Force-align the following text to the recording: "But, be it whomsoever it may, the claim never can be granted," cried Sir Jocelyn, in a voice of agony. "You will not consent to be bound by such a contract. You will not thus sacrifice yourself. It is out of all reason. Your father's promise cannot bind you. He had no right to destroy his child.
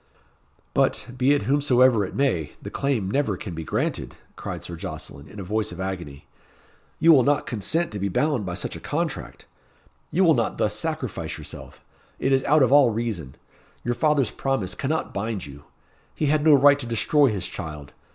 "But, 0.73 1.09
be 1.15 1.33
it 1.35 1.43
whomsoever 1.43 2.03
it 2.03 2.15
may, 2.15 2.53
the 2.59 2.71
claim 2.71 3.11
never 3.11 3.37
can 3.37 3.53
be 3.53 3.63
granted," 3.63 4.15
cried 4.35 4.63
Sir 4.63 4.75
Jocelyn, 4.75 5.27
in 5.27 5.39
a 5.39 5.43
voice 5.43 5.71
of 5.71 5.79
agony. 5.79 6.25
"You 6.97 7.11
will 7.13 7.21
not 7.21 7.45
consent 7.45 7.91
to 7.91 7.99
be 7.99 8.09
bound 8.09 8.43
by 8.43 8.55
such 8.55 8.75
a 8.75 8.79
contract. 8.79 9.45
You 10.09 10.23
will 10.23 10.33
not 10.33 10.57
thus 10.57 10.73
sacrifice 10.75 11.37
yourself. 11.37 11.83
It 12.17 12.33
is 12.33 12.43
out 12.45 12.63
of 12.63 12.71
all 12.71 12.89
reason. 12.89 13.35
Your 13.83 13.93
father's 13.93 14.31
promise 14.31 14.73
cannot 14.73 15.13
bind 15.13 15.45
you. 15.45 15.65
He 16.15 16.25
had 16.25 16.43
no 16.43 16.55
right 16.55 16.79
to 16.79 16.87
destroy 16.87 17.27
his 17.27 17.47
child. 17.47 17.93